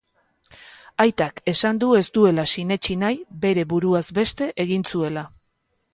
[1.03, 5.29] Aitak esan du ez duela sinetsi nahi bere buruaz beste egin zuela.